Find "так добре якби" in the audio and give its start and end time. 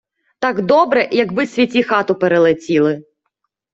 0.39-1.47